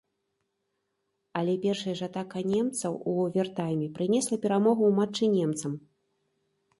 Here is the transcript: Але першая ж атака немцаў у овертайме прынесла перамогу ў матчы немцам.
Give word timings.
Але 1.41 1.53
першая 1.65 1.91
ж 1.99 2.07
атака 2.07 2.41
немцаў 2.53 2.97
у 3.11 3.13
овертайме 3.25 3.87
прынесла 3.99 4.39
перамогу 4.47 4.83
ў 4.87 4.93
матчы 5.01 5.25
немцам. 5.37 5.77